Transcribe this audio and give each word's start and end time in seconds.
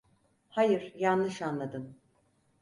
Hayır, 0.49 0.93
yanlış 0.95 1.41
anladın. 1.41 1.95